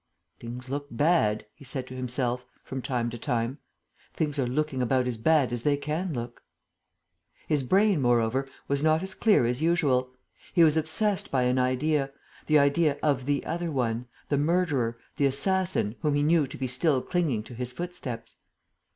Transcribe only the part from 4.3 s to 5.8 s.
are looking about as bad as they